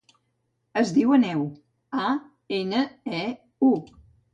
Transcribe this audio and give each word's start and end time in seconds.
Es 0.81 0.93
diu 0.95 1.13
Aneu: 1.19 1.45
a, 2.07 2.09
ena, 2.65 2.85
e, 3.23 3.25
u. 3.73 3.77